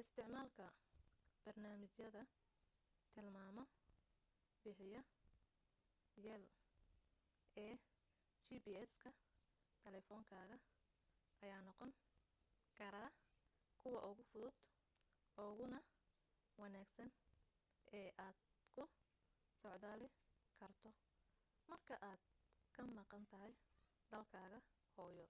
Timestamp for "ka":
22.74-22.80